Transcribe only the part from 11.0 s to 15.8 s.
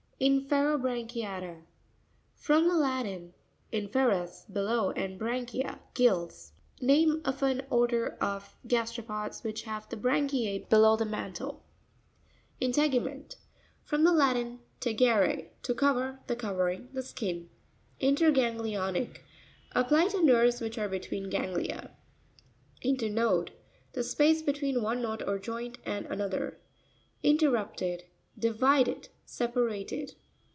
mantle (page 62). Inte'cumMEnT.—From the Latin, te gere, to